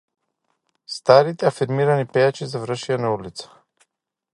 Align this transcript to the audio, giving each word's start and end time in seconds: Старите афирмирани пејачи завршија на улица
Старите 0.93 1.49
афирмирани 1.51 2.09
пејачи 2.17 2.51
завршија 2.57 3.01
на 3.05 3.17
улица 3.19 3.51